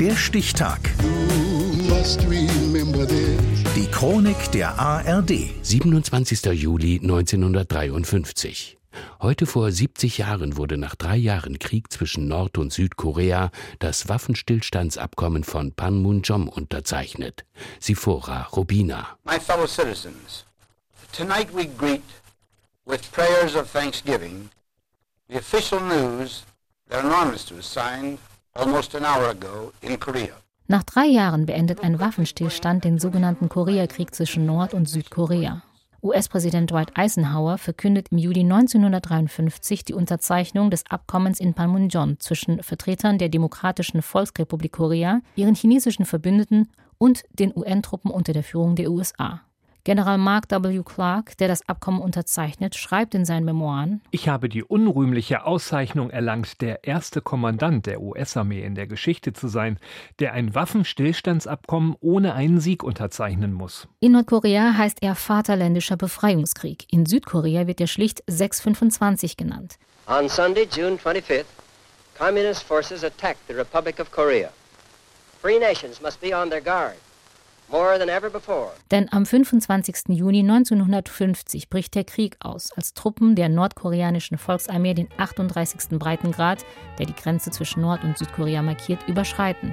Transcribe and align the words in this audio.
Der 0.00 0.14
Stichtag. 0.14 0.78
Die 3.74 3.86
Chronik 3.90 4.52
der 4.52 4.78
ARD. 4.78 5.32
27. 5.62 6.44
Juli 6.52 7.00
1953. 7.02 8.78
Heute 9.20 9.46
vor 9.46 9.72
70 9.72 10.18
Jahren 10.18 10.56
wurde 10.56 10.76
nach 10.76 10.94
drei 10.94 11.16
Jahren 11.16 11.58
Krieg 11.58 11.92
zwischen 11.92 12.28
Nord- 12.28 12.58
und 12.58 12.72
Südkorea 12.72 13.50
das 13.80 14.08
Waffenstillstandsabkommen 14.08 15.42
von 15.42 15.72
Panmunjom 15.72 16.48
unterzeichnet. 16.48 17.44
Sifora 17.80 18.42
Robina. 18.54 19.18
My 19.24 19.40
fellow 19.40 19.66
citizens, 19.66 20.44
tonight 21.12 21.48
we 21.52 21.66
greet 21.66 22.04
with 22.86 23.00
prayers 23.10 23.56
of 23.56 23.68
thanksgiving 23.68 24.50
the 25.28 25.38
official 25.38 25.80
news 25.80 26.44
that 26.88 27.04
an 27.04 27.10
armistice 27.10 27.66
signed 27.66 28.18
Nach 30.66 30.82
drei 30.82 31.06
Jahren 31.06 31.46
beendet 31.46 31.82
ein 31.82 32.00
Waffenstillstand 32.00 32.84
den 32.84 32.98
sogenannten 32.98 33.48
Koreakrieg 33.48 34.14
zwischen 34.14 34.46
Nord- 34.46 34.74
und 34.74 34.88
Südkorea. 34.88 35.62
US-Präsident 36.02 36.70
Dwight 36.70 36.96
Eisenhower 36.96 37.58
verkündet 37.58 38.08
im 38.10 38.18
Juli 38.18 38.40
1953 38.40 39.84
die 39.84 39.94
Unterzeichnung 39.94 40.70
des 40.70 40.84
Abkommens 40.88 41.40
in 41.40 41.54
Panmunjom 41.54 42.20
zwischen 42.20 42.62
Vertretern 42.62 43.18
der 43.18 43.28
Demokratischen 43.28 44.02
Volksrepublik 44.02 44.72
Korea, 44.72 45.20
ihren 45.34 45.54
chinesischen 45.54 46.04
Verbündeten 46.04 46.68
und 46.98 47.24
den 47.32 47.56
UN-Truppen 47.56 48.10
unter 48.10 48.32
der 48.32 48.44
Führung 48.44 48.76
der 48.76 48.90
USA. 48.90 49.40
General 49.84 50.18
Mark 50.18 50.46
W. 50.50 50.82
Clark, 50.84 51.36
der 51.38 51.48
das 51.48 51.68
Abkommen 51.68 52.00
unterzeichnet, 52.00 52.76
schreibt 52.76 53.14
in 53.14 53.24
seinen 53.24 53.44
Memoiren: 53.44 54.02
Ich 54.10 54.28
habe 54.28 54.48
die 54.48 54.62
unrühmliche 54.62 55.44
Auszeichnung 55.44 56.10
erlangt, 56.10 56.60
der 56.60 56.84
erste 56.84 57.20
Kommandant 57.20 57.86
der 57.86 58.00
US-Armee 58.00 58.62
in 58.62 58.74
der 58.74 58.86
Geschichte 58.86 59.32
zu 59.32 59.48
sein, 59.48 59.78
der 60.18 60.32
ein 60.32 60.54
Waffenstillstandsabkommen 60.54 61.96
ohne 62.00 62.34
einen 62.34 62.60
Sieg 62.60 62.82
unterzeichnen 62.82 63.52
muss. 63.52 63.88
In 64.00 64.12
Nordkorea 64.12 64.74
heißt 64.76 64.98
er 65.02 65.14
Vaterländischer 65.14 65.96
Befreiungskrieg. 65.96 66.84
In 66.92 67.06
Südkorea 67.06 67.66
wird 67.66 67.80
er 67.80 67.86
schlicht 67.86 68.22
625 68.26 69.36
genannt. 69.36 69.78
On 70.06 70.28
Sunday, 70.28 70.66
June 70.70 70.96
25th, 70.96 71.44
communist 72.18 72.62
forces 72.62 73.04
attacked 73.04 73.46
the 73.48 73.54
Republic 73.54 74.00
of 74.00 74.10
Korea. 74.10 74.50
Free 75.40 75.58
nations 75.58 76.00
must 76.00 76.20
be 76.20 76.34
on 76.34 76.50
their 76.50 76.60
guard. 76.60 76.96
Denn 78.90 79.12
am 79.12 79.26
25. 79.26 79.96
Juni 80.08 80.40
1950 80.40 81.68
bricht 81.68 81.94
der 81.94 82.04
Krieg 82.04 82.36
aus, 82.40 82.72
als 82.72 82.94
Truppen 82.94 83.34
der 83.34 83.48
nordkoreanischen 83.48 84.38
Volksarmee 84.38 84.94
den 84.94 85.08
38. 85.16 85.98
Breitengrad, 85.98 86.64
der 86.98 87.06
die 87.06 87.14
Grenze 87.14 87.50
zwischen 87.50 87.82
Nord- 87.82 88.04
und 88.04 88.16
Südkorea 88.16 88.62
markiert, 88.62 89.06
überschreiten. 89.08 89.72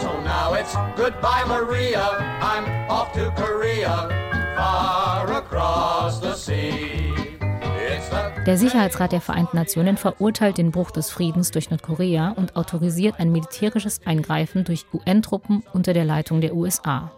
So 0.00 0.08
now 0.24 0.54
it's 0.54 0.74
goodbye 0.96 1.44
Maria, 1.46 2.02
I'm 2.40 2.88
off 2.88 3.12
to 3.12 3.30
Korea, 3.40 4.08
far 4.56 5.30
across 5.30 6.20
the 6.20 6.34
sea. 6.34 7.21
Der 8.46 8.58
Sicherheitsrat 8.58 9.12
der 9.12 9.20
Vereinten 9.20 9.56
Nationen 9.56 9.96
verurteilt 9.96 10.58
den 10.58 10.72
Bruch 10.72 10.90
des 10.90 11.10
Friedens 11.10 11.52
durch 11.52 11.70
Nordkorea 11.70 12.30
und 12.30 12.56
autorisiert 12.56 13.20
ein 13.20 13.30
militärisches 13.30 14.00
Eingreifen 14.04 14.64
durch 14.64 14.84
UN-Truppen 14.92 15.62
unter 15.72 15.92
der 15.92 16.04
Leitung 16.04 16.40
der 16.40 16.54
USA. 16.54 17.12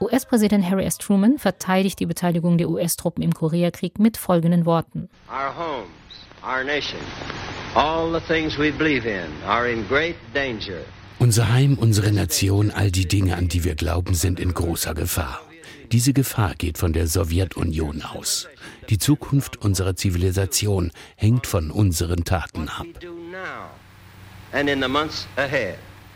US-Präsident 0.00 0.68
Harry 0.70 0.84
S. 0.84 0.98
Truman 0.98 1.38
verteidigt 1.38 1.98
die 1.98 2.06
Beteiligung 2.06 2.58
der 2.58 2.68
US-Truppen 2.68 3.22
im 3.22 3.32
Koreakrieg 3.32 3.98
mit 3.98 4.16
folgenden 4.18 4.66
Worten. 4.66 5.08
Our 5.28 5.54
homes, 5.56 5.88
our 6.44 6.62
nation, 6.62 7.00
all 7.74 8.12
the 8.12 8.24
things 8.26 8.58
we 8.58 8.70
believe 8.70 9.08
in 9.08 9.26
are 9.46 9.68
in 9.68 9.86
great 9.88 10.16
danger. 10.34 10.84
Unser 11.18 11.50
Heim, 11.50 11.78
unsere 11.78 12.12
Nation, 12.12 12.70
all 12.70 12.90
die 12.90 13.08
Dinge, 13.08 13.36
an 13.36 13.48
die 13.48 13.64
wir 13.64 13.74
glauben, 13.74 14.14
sind 14.14 14.38
in 14.38 14.52
großer 14.52 14.92
Gefahr. 14.94 15.40
Diese 15.92 16.12
Gefahr 16.12 16.54
geht 16.54 16.78
von 16.78 16.92
der 16.92 17.06
Sowjetunion 17.06 18.02
aus. 18.02 18.48
Die 18.90 18.98
Zukunft 18.98 19.56
unserer 19.58 19.96
Zivilisation 19.96 20.90
hängt 21.16 21.46
von 21.46 21.70
unseren 21.70 22.24
Taten 22.24 22.68
ab. 22.68 22.86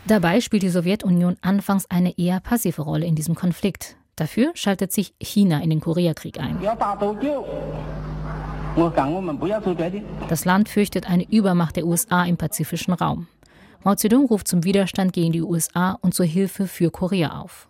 Dabei 0.07 0.41
spielt 0.41 0.63
die 0.63 0.69
Sowjetunion 0.69 1.37
anfangs 1.41 1.85
eine 1.89 2.17
eher 2.17 2.39
passive 2.39 2.81
Rolle 2.81 3.05
in 3.05 3.15
diesem 3.15 3.35
Konflikt. 3.35 3.95
Dafür 4.15 4.51
schaltet 4.55 4.91
sich 4.91 5.13
China 5.19 5.61
in 5.61 5.69
den 5.69 5.79
Koreakrieg 5.79 6.39
ein. 6.39 6.59
Das 10.29 10.45
Land 10.45 10.69
fürchtet 10.69 11.09
eine 11.09 11.29
Übermacht 11.29 11.75
der 11.75 11.85
USA 11.85 12.25
im 12.25 12.37
pazifischen 12.37 12.93
Raum. 12.93 13.27
Mao 13.83 13.95
Zedong 13.95 14.27
ruft 14.27 14.47
zum 14.47 14.63
Widerstand 14.63 15.13
gegen 15.13 15.31
die 15.31 15.41
USA 15.41 15.97
und 16.01 16.13
zur 16.13 16.25
Hilfe 16.25 16.67
für 16.67 16.91
Korea 16.91 17.39
auf. 17.39 17.67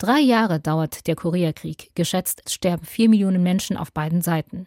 Drei 0.00 0.20
Jahre 0.20 0.60
dauert 0.60 1.06
der 1.08 1.14
Koreakrieg. 1.14 1.90
Geschätzt 1.94 2.50
sterben 2.50 2.86
vier 2.86 3.10
Millionen 3.10 3.42
Menschen 3.42 3.76
auf 3.76 3.92
beiden 3.92 4.22
Seiten. 4.22 4.66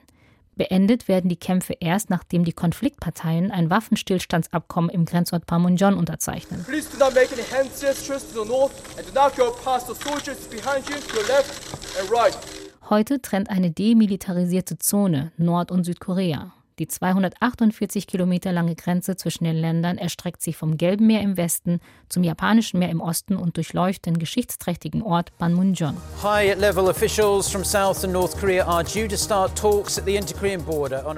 Beendet 0.55 1.07
werden 1.07 1.27
die 1.27 1.37
Kämpfe 1.39 1.73
erst, 1.79 2.11
nachdem 2.11 2.45
die 2.45 2.53
Konfliktparteien 2.53 3.49
ein 3.49 3.71
Waffenstillstandsabkommen 3.71 4.91
im 4.91 5.05
Grenzort 5.05 5.47
Panmunjom 5.47 5.97
unterzeichnen. 5.97 6.63
Heute 12.91 13.19
trennt 13.19 13.49
eine 13.49 13.71
demilitarisierte 13.71 14.77
Zone 14.77 15.31
Nord- 15.37 15.71
und 15.71 15.83
Südkorea. 15.83 16.53
Die 16.79 16.87
248 16.87 18.07
Kilometer 18.07 18.51
lange 18.51 18.75
Grenze 18.75 19.15
zwischen 19.15 19.43
den 19.43 19.55
Ländern 19.55 19.97
erstreckt 19.99 20.41
sich 20.41 20.57
vom 20.57 20.77
Gelben 20.77 21.05
Meer 21.07 21.21
im 21.21 21.37
Westen 21.37 21.79
zum 22.09 22.23
Japanischen 22.23 22.79
Meer 22.79 22.89
im 22.89 22.99
Osten 22.99 23.35
und 23.35 23.57
durchläuft 23.57 24.05
den 24.07 24.17
geschichtsträchtigen 24.17 25.03
Ort 25.03 25.37
Panmunjom. 25.37 25.97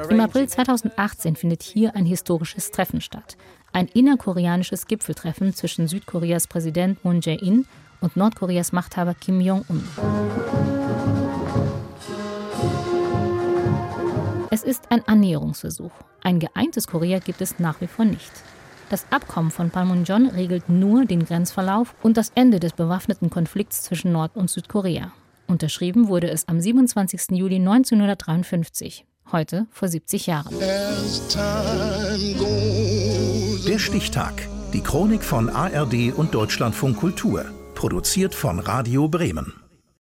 Im 0.09 0.19
April 0.19 0.49
2018 0.49 1.35
findet 1.35 1.63
hier 1.63 1.95
ein 1.95 2.05
historisches 2.05 2.72
Treffen 2.72 2.99
statt. 2.99 3.37
Ein 3.72 3.87
innerkoreanisches 3.87 4.87
Gipfeltreffen 4.87 5.53
zwischen 5.53 5.87
Südkoreas 5.87 6.47
Präsident 6.47 7.03
Moon 7.05 7.22
Jae-in 7.22 7.66
und 8.01 8.17
Nordkoreas 8.17 8.72
Machthaber 8.72 9.13
Kim 9.13 9.41
Jong-un. 9.41 10.75
Es 14.55 14.63
ist 14.63 14.89
ein 14.89 15.05
Annäherungsversuch. 15.05 15.91
Ein 16.23 16.39
geeintes 16.39 16.88
Korea 16.88 17.19
gibt 17.19 17.41
es 17.41 17.59
nach 17.59 17.81
wie 17.81 17.88
vor 17.88 18.05
nicht. 18.05 18.31
Das 18.89 19.05
Abkommen 19.09 19.51
von 19.51 19.69
Panmunjom 19.69 20.29
regelt 20.29 20.69
nur 20.69 21.03
den 21.03 21.25
Grenzverlauf 21.25 21.93
und 22.01 22.16
das 22.16 22.31
Ende 22.35 22.61
des 22.61 22.71
bewaffneten 22.71 23.29
Konflikts 23.29 23.81
zwischen 23.81 24.13
Nord- 24.13 24.38
und 24.38 24.49
Südkorea. 24.49 25.11
Unterschrieben 25.47 26.07
wurde 26.07 26.29
es 26.29 26.47
am 26.47 26.61
27. 26.61 27.31
Juli 27.31 27.57
1953, 27.57 29.05
heute 29.33 29.67
vor 29.71 29.89
70 29.89 30.27
Jahren. 30.27 30.55
Der 33.67 33.79
Stichtag. 33.79 34.47
Die 34.72 34.81
Chronik 34.81 35.25
von 35.25 35.49
ARD 35.49 36.13
und 36.16 36.33
Deutschlandfunk 36.33 36.95
Kultur. 36.95 37.43
Produziert 37.73 38.33
von 38.33 38.59
Radio 38.59 39.09
Bremen. 39.09 39.65